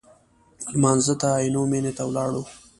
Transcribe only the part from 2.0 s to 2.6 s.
ولاړو.